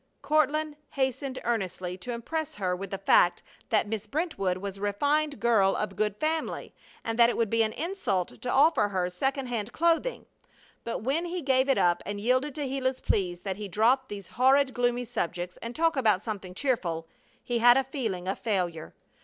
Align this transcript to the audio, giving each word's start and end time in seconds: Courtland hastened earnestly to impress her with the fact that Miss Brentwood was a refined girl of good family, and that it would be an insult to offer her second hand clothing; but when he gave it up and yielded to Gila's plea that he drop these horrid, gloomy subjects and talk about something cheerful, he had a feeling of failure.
Courtland 0.23 0.77
hastened 0.89 1.37
earnestly 1.43 1.95
to 1.95 2.11
impress 2.11 2.55
her 2.55 2.75
with 2.75 2.89
the 2.89 2.97
fact 2.97 3.43
that 3.69 3.87
Miss 3.87 4.07
Brentwood 4.07 4.57
was 4.57 4.77
a 4.77 4.81
refined 4.81 5.39
girl 5.39 5.75
of 5.75 5.95
good 5.95 6.17
family, 6.17 6.73
and 7.03 7.19
that 7.19 7.29
it 7.29 7.37
would 7.37 7.51
be 7.51 7.61
an 7.61 7.71
insult 7.73 8.41
to 8.41 8.49
offer 8.49 8.87
her 8.87 9.11
second 9.11 9.45
hand 9.45 9.71
clothing; 9.73 10.25
but 10.83 11.03
when 11.03 11.25
he 11.25 11.43
gave 11.43 11.69
it 11.69 11.77
up 11.77 12.01
and 12.03 12.19
yielded 12.19 12.55
to 12.55 12.65
Gila's 12.67 12.99
plea 12.99 13.35
that 13.43 13.57
he 13.57 13.67
drop 13.67 14.07
these 14.07 14.25
horrid, 14.25 14.73
gloomy 14.73 15.05
subjects 15.05 15.57
and 15.61 15.75
talk 15.75 15.95
about 15.95 16.23
something 16.23 16.55
cheerful, 16.55 17.07
he 17.43 17.59
had 17.59 17.77
a 17.77 17.83
feeling 17.83 18.27
of 18.27 18.39
failure. 18.39 18.95